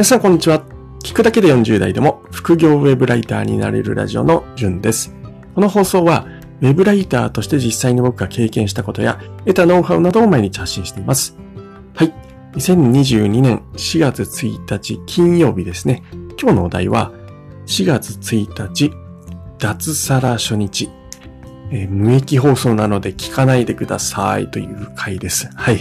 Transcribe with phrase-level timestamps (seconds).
[0.00, 0.64] 皆さんこんにちは。
[1.04, 5.14] 聞くだけで40代でも副業ウェブライターになれるラジオのじゅんです。
[5.54, 6.26] この放送は
[6.62, 11.36] ウェブライターとして実際に僕が経験したことや得たノウハウなどを毎日発信しています。
[11.94, 12.14] はい。
[12.54, 16.02] 2022年4月1日金曜日ですね。
[16.40, 17.12] 今日のお題は
[17.66, 18.90] 4月1日
[19.58, 20.88] 脱サラ初日
[21.70, 25.48] えー、無益放送なので聞かないでくださいという回です。
[25.54, 25.78] はい。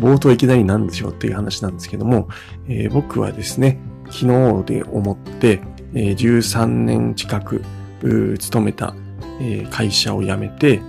[0.00, 2.28] 冒頭いきなり何でしょうっていう話なんですけども、
[2.68, 3.78] えー、僕はですね、
[4.10, 5.60] 昨日で思って、
[5.94, 7.62] えー、13年近く
[8.38, 8.94] 勤めた、
[9.40, 10.80] え、会社を辞めて、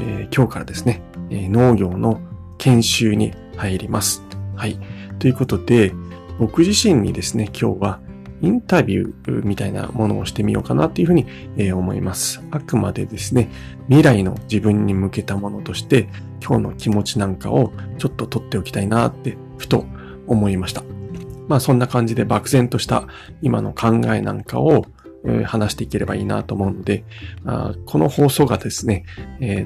[0.00, 2.20] え、今日からですね、え、農業の
[2.58, 4.22] 研修に入ります。
[4.54, 4.78] はい。
[5.18, 5.92] ということで、
[6.38, 8.00] 僕自身にですね、今日は
[8.42, 11.26] インタビューみたいなものをしてみようかなというふうに、
[11.72, 12.42] 思います。
[12.50, 13.48] あくまでですね、
[13.88, 16.08] 未来の自分に向けたものとして、
[16.44, 19.86] 今日の気持ちなんかをちょっと取っておきたいなって、ふと
[20.26, 20.82] 思いました。
[21.48, 23.06] まあそんな感じで漠然とした
[23.40, 24.84] 今の考えなんかを
[25.44, 27.04] 話していければいいなと思うので、
[27.84, 29.04] この放送がですね、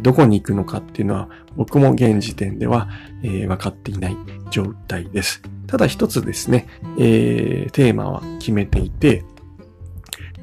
[0.03, 2.89] どこに行くのかっていうのは僕も現時点では、
[3.23, 4.17] 分かっていない
[4.51, 5.43] 状態です。
[5.67, 9.25] ただ一つですね、テーマは決めていて、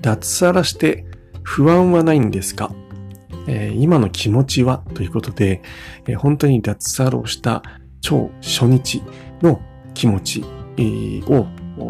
[0.01, 1.05] 脱サラして
[1.43, 2.71] 不安はないんですか、
[3.73, 4.83] 今の気持ちは？
[4.93, 5.61] ということで、
[6.17, 7.63] 本当に脱サラをした
[8.01, 9.01] 超初日
[9.41, 9.61] の
[9.93, 10.45] 気持ち、
[11.27, 11.47] を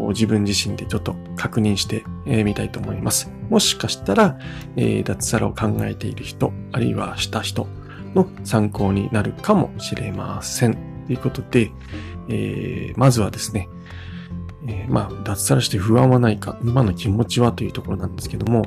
[0.09, 3.31] 自分自身でちょっと確認してみたいと思います。
[3.49, 4.37] もしかしたら、
[4.75, 7.67] え、脱サラを考えている人、あるいはした人
[8.13, 10.77] の参考になるかもしれません。
[11.07, 11.71] ということで、
[12.29, 13.69] え、まずはですね、
[14.67, 18.65] え、まあ、脱サラして不安はないか、今の気持ちはというところなんですけども、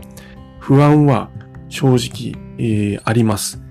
[0.59, 1.31] 不安は
[1.69, 3.63] 正直、えー、あります。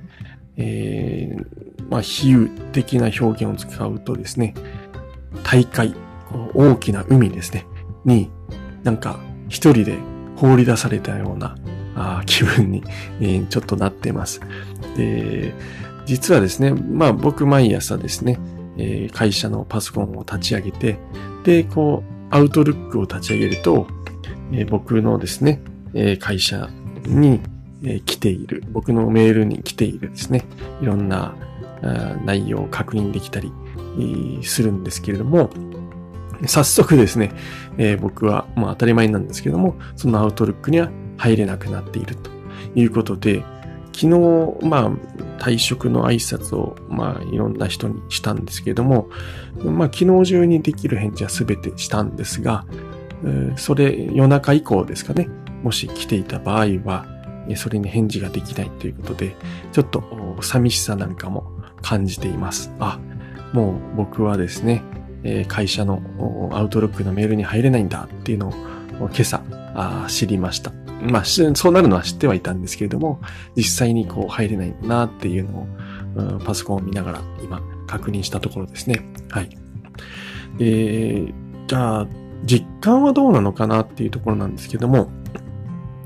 [0.58, 4.54] えー、まあ、比喩的な表現を使うとですね、
[5.44, 6.09] 大海、この
[6.54, 7.66] 大きな海ですね、
[8.06, 8.30] に、
[8.84, 9.98] なんか一人で
[10.36, 11.56] 放り出されたような
[11.96, 12.84] あ気分に、
[13.20, 14.42] えー、ちょっとなっています。
[14.96, 15.54] で、
[16.06, 18.40] 実はですね、まあ僕毎朝ですね、
[18.78, 20.98] えー、会社のパソコンを立ち上げて、
[21.44, 23.88] で、こう、アウトルックを立ち上げると、
[24.52, 25.62] えー、僕のですね、
[25.94, 26.70] え、会社
[27.06, 27.42] に、
[27.84, 30.46] え、来ている、僕のメールに来ているですね、
[30.82, 31.34] いろんな
[32.26, 33.52] 内容を確認できたり、
[34.44, 35.50] するんですけれども、
[36.46, 37.32] 早速ですね、
[37.78, 42.30] えー、僕は、まあ当たり前なんですけども、そのアウトルックには入れなくなっていると
[42.76, 43.44] いうことで、
[44.00, 44.92] 昨日、まあ、
[45.42, 49.10] 退職の挨拶を、まあ、いろんな人にしたんですけれども、
[49.64, 52.66] まあ、昨日中にできる返事は全てしたんですが、
[53.58, 55.28] それ、夜中以降ですかね、
[55.64, 57.06] もし来ていた場合は、
[57.56, 59.36] それに返事ができないということで、
[59.74, 61.52] ちょっと寂しさなんかも
[61.82, 62.74] 感じています。
[62.80, 63.00] あ、
[63.52, 64.82] もう僕はですね、
[65.48, 66.02] 会社の
[66.54, 68.54] アウトロックのメールに入れないんだっていうのを
[69.00, 69.42] 今朝
[70.08, 70.72] 知りました。
[71.02, 73.22] まあ、そうなるのは知ってはいたんですけれども、
[73.56, 75.68] 実際にこう入れないんだなっていうの
[76.36, 79.02] を、パソコンを見ながら今確認したところですね。
[79.30, 79.50] はい。
[80.60, 81.34] えー、
[81.68, 82.08] じゃあ、
[82.46, 85.10] 実感はどうなのかなっていうところなんですけども、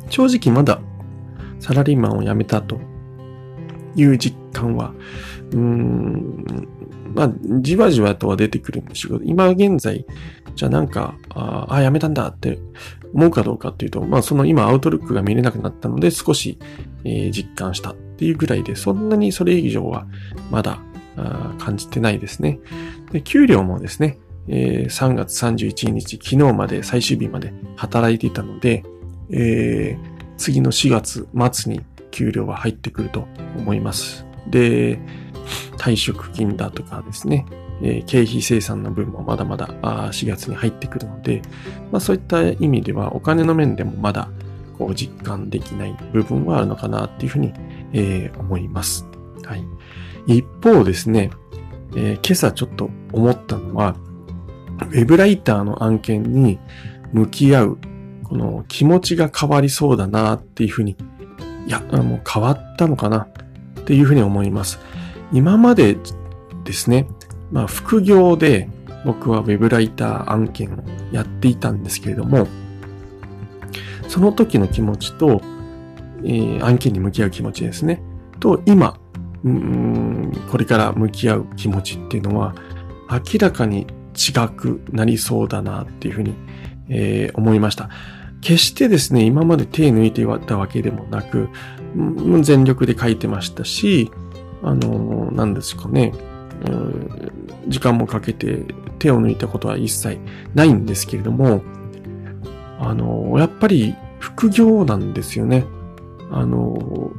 [0.10, 0.80] 正直まだ
[1.60, 2.80] サラリーマンを辞めたと
[3.96, 4.94] いう実感は、
[5.52, 6.68] うーん、
[7.14, 7.32] まあ、
[7.62, 10.06] じわじわとは出てくるんですけど、今現在、
[10.56, 12.60] じゃあなんか、ああ、やめたんだって
[13.14, 16.58] 思うかどうかっていうと、まあその今アウトルックが見れなくなったので少し、
[17.04, 20.08] えー、実感したっていうぐらいで、そんなにそれ以上は
[20.52, 20.80] まだ
[21.60, 22.60] 感じてないですね。
[23.12, 24.18] で、給料もですね、
[24.48, 28.84] えー、3月31日、昨日まで最終日まで働いていたので、
[29.30, 31.82] えー、次の4月末に
[32.14, 34.26] 給料は入ってくると思います。
[34.48, 35.00] で、
[35.78, 37.46] 退職金だとかですね、
[37.82, 39.68] えー、経費生産の分もまだまだ
[40.12, 41.42] 4月に入ってくるので、
[41.92, 44.30] まあ、そういった意味ではお金の面でもまだ
[44.78, 47.52] こう実感できない部分はあるのかなっていうふうに、
[47.92, 49.06] えー、思います。
[49.44, 49.66] はい。
[50.28, 51.32] 一方ですね、
[51.96, 53.96] えー、今朝ちょっと思ったのは、
[54.80, 56.60] ウェブライターの案件に
[57.12, 57.78] 向き合う、
[58.24, 60.96] この気持ちが変わりそうだなっていうふうに、
[61.68, 63.28] いや、もう変わったのかな
[63.80, 64.80] っていうふうに思います。
[65.32, 65.98] 今まで
[66.64, 67.08] ですね、
[67.52, 68.70] まあ副業で
[69.06, 70.78] 僕は web ライター案件を
[71.12, 72.48] やっていたんですけれども、
[74.08, 75.42] その時の気持ちと、
[76.24, 78.02] えー、案件に向き合う気持ちですね。
[78.40, 78.98] と、今、
[79.44, 82.56] うんこれから向き合う気持ちっていうのは、
[83.10, 86.34] 明らかに違くなりそうだなっていうふうに、
[86.90, 87.90] えー、思いました。
[88.44, 91.50] 決してですね、今まで手抜いていたわけでもなく、
[92.42, 94.12] 全力で書いてましたし、
[94.62, 96.14] あの、何ですかね、
[97.68, 98.66] 時間もかけて
[99.00, 100.20] 手を抜いたことは一切
[100.54, 101.64] ないんですけれども、
[102.80, 105.66] あの、やっぱり副業なんですよね。
[106.30, 107.12] あの、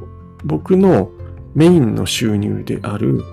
[0.43, 1.09] 僕の
[1.55, 3.23] メインの収入である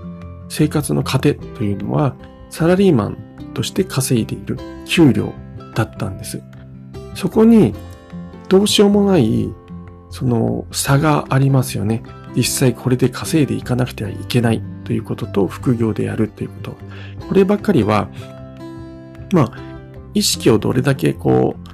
[0.48, 2.16] 生活の糧というのは、
[2.48, 3.16] サラリーマン
[3.52, 5.32] として稼いでいる給料
[5.74, 6.42] だったんです。
[7.14, 7.74] そこに
[8.48, 9.52] どうしようもない
[10.10, 12.02] その差がありますよね。
[12.36, 16.76] 実際これで稼いでいかなくてはいけないということと副業でやるということ。
[17.28, 18.08] こればっかりは、
[19.32, 19.52] まあ、
[20.14, 21.68] 意識をどれだけこう、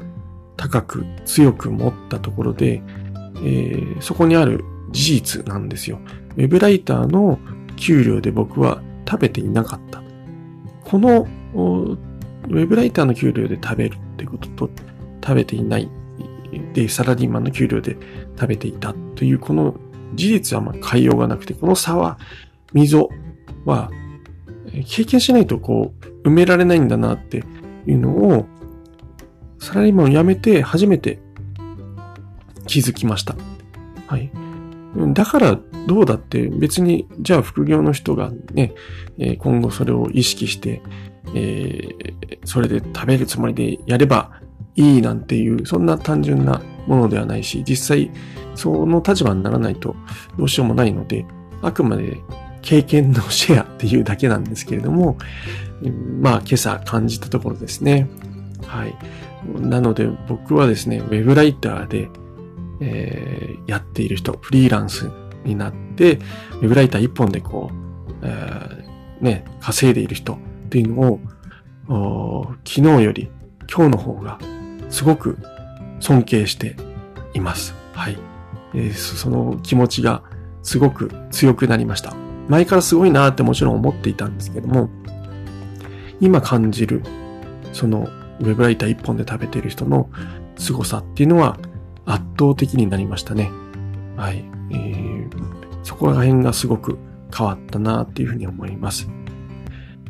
[0.57, 2.83] 高く強く持ったところで、
[3.37, 6.01] えー、そこにある事実なんですよ。
[6.37, 7.39] ウェブライターの
[7.77, 10.03] 給料で僕は食べていなかった。
[10.85, 14.71] この、ウェブライターの給料で食べるってことと、
[15.29, 15.91] 食べていない。
[16.73, 17.99] で、サラリーマンの給料で
[18.35, 19.75] 食べていたという、この
[20.15, 22.19] 事実はまあ変えようがなくて、この差は、
[22.73, 23.11] 溝
[23.67, 23.91] は、
[24.87, 25.93] 経験しないとこ
[26.25, 27.45] う、埋められないんだなって
[27.87, 28.47] いうのを、
[29.59, 31.19] サラリーマンを辞めて初めて
[32.67, 33.37] 気づきました。
[34.07, 34.31] はい。
[35.13, 38.73] だからどうだって別に、じゃあ副業の人がね、
[39.39, 40.81] 今後それを意識して、
[41.35, 44.38] えー、それで食べるつもりでやれば
[44.79, 48.11] いいなんていう、そんな単純なものではないし、実際
[48.55, 49.97] その立場にならないと
[50.39, 51.27] どうしようもないので、
[51.63, 52.19] あくまで
[52.63, 55.19] 経験のシェアっていうだけなんですけれども、
[56.21, 58.09] まあ今朝感じたところですね。
[58.67, 58.97] はい。
[59.61, 62.09] なので僕はですね、ウェブライターで、
[62.81, 65.11] えー、やっている人、フリーランス
[65.45, 66.21] になって、
[66.61, 70.39] ウェブライター一本でこう、えー、ね、稼いでいる人っ
[70.71, 71.21] ていうの
[71.89, 73.29] を、昨日より
[73.73, 74.39] 今日の方が
[74.91, 75.39] すごく
[76.01, 76.77] 尊敬して
[77.35, 77.75] います。
[77.93, 78.19] はい。
[78.75, 80.23] えー、その気持ちが
[80.63, 82.15] すごく強くなりました。
[82.49, 84.89] 前からすごいなってもちろん思っていたんですけども、
[86.21, 87.03] 今感じる、
[87.73, 88.09] その
[88.41, 90.09] ウェブライター一本で食べてる人の
[90.57, 91.59] 凄さっていうのは
[92.07, 93.51] 圧倒的になりましたね。
[94.17, 94.45] はい。
[94.71, 95.31] えー、
[95.83, 96.99] そこら辺がすごく
[97.37, 99.09] 変わったなっていうふうに思います。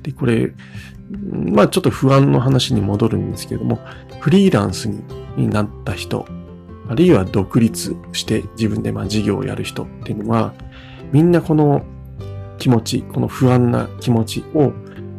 [0.03, 0.53] で、これ、
[1.33, 3.79] まあちょっと不安の話に戻るんですけれども、
[4.21, 4.89] フリーランス
[5.37, 6.27] になった人、
[6.89, 10.55] あるいは独立して自分でまあ事業をやる人っていうのは、
[11.13, 11.85] みんなこの
[12.59, 14.73] 気持ち、この不安な気持ちを、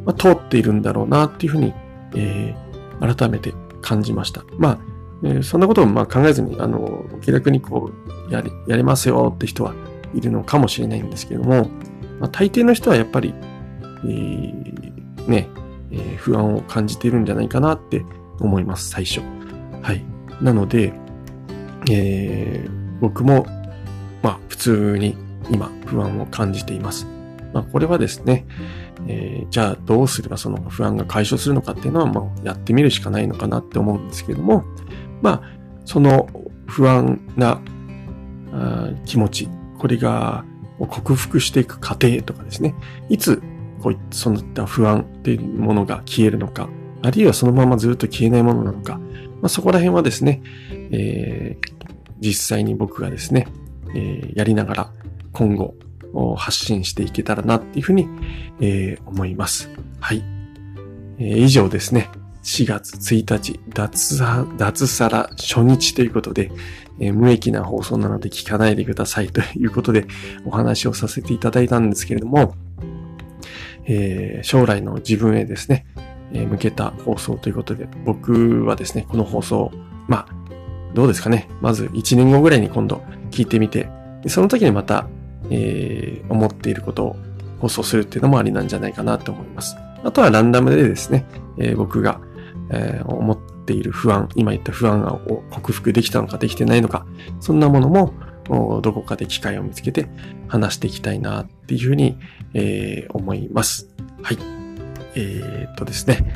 [0.06, 1.74] まあ、通っているんだろうなっていうふうに、
[2.16, 4.44] えー、改めて感じました。
[4.58, 4.80] まあ、
[5.24, 7.92] えー、そんなことをまあ考えずに、あの、気楽にこ
[8.30, 9.74] う、やれ、やれますよって人は
[10.14, 11.70] いるのかもしれないんですけども、
[12.20, 13.34] まあ、大抵の人はやっぱり、
[14.06, 15.48] えー、ね、
[15.92, 18.06] え、不安を感じているんじゃないかなって
[18.40, 19.22] 思います、最初。
[19.82, 20.04] はい。
[20.42, 20.94] なので、
[21.90, 23.46] えー、僕も、
[24.22, 25.18] まあ、普通に
[25.50, 27.08] 今、不安を感じています。
[27.54, 28.46] まあ、これはですね、
[29.08, 34.64] えー、じゃあどうすればその不安が解消するのかっていうのは、まあ、やってみるしかないのかなって思うんですけども、
[35.22, 36.30] まあ、その
[36.68, 37.60] 不安な
[39.06, 39.50] 気持ち、
[39.80, 40.46] これが
[40.80, 42.76] 克服していく過程とかですね、
[43.10, 43.42] いつ
[43.82, 44.00] こういっ
[44.54, 46.70] た不安っていうものが消えるのか、
[47.02, 50.42] あるいはそのままずっと消えないものなのか、まあ、そこら辺はですね、
[50.92, 51.86] えー、
[52.20, 53.48] 実際に僕がですね、
[53.96, 54.94] えー、やりながら
[55.32, 55.76] 今後
[56.36, 58.08] 発信していけたらなっていうふうに、
[58.60, 59.70] えー、思います。
[60.00, 60.24] はい。
[61.18, 62.10] えー、以上ですね。
[62.44, 64.18] 4月1日、脱、
[64.58, 66.52] 脱サラ初日ということで、
[67.00, 70.08] えー、無益な放送なので聞かないでくださいということで
[70.46, 72.56] お話をさせていただいたんですけれども、
[73.86, 75.86] えー、将来の自分へですね、
[76.34, 79.72] えー、向けた放送ということで、僕はですね、この放送、
[80.08, 80.40] まあ、
[80.94, 81.50] どうですかね。
[81.62, 83.90] まず1年後ぐらいに今度聞いてみて、
[84.28, 85.08] その時にまた、
[85.50, 87.16] えー、思っていることを
[87.60, 89.76] 放送するっていうのもありなんじゃないかなと思います。
[90.04, 91.26] あとはランダムでですね、
[91.58, 92.22] えー、僕が、
[92.72, 97.06] えー、思っている不安、今言った不安を克服できたのかできてないのか、
[97.40, 98.14] そんなものも
[98.50, 100.08] どこかで機会を見つけて
[100.48, 102.18] 話していきたいなっていうふうに、
[102.54, 103.88] えー、思います。
[104.22, 104.38] はい。
[105.16, 106.34] えー、っとですね。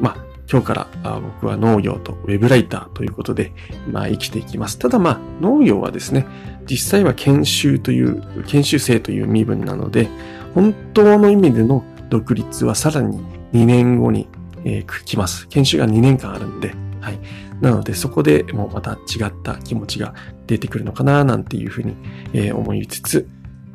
[0.00, 0.16] まあ、
[0.50, 3.52] 今日から僕は農業とウェブライターということで、
[3.90, 4.78] まあ生きていきます。
[4.78, 6.26] ただまあ農業はですね、
[6.66, 10.08] 実際は研修という、研修生という身分なので、
[10.54, 13.20] 本当の意味での独立はさらに
[13.52, 14.28] 2年後に、
[14.64, 15.46] えー、来ます。
[15.48, 17.18] 研修が2年間あるんで、はい。
[17.60, 20.14] なのでそこでもうまた違った気持ちが
[20.46, 21.96] 出てくるのかななんていうふうに、
[22.32, 23.28] え、思いつつ、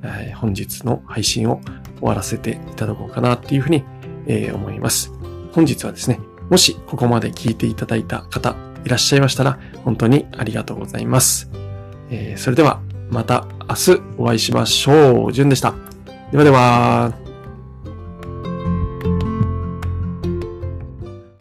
[0.03, 1.61] え、本日の配信を
[1.99, 3.83] 終わらせていただこうかなっていうふうに、
[4.27, 5.11] え、思います。
[5.53, 8.55] 本日はですね、もしここまで聞いていただいた方
[8.85, 11.49] いらっしゃいましたら、本当にありがとうございます。
[12.09, 15.33] え、それではまた明日お会いしましょう。
[15.33, 15.73] じゅんでした。
[16.31, 17.24] ではでは。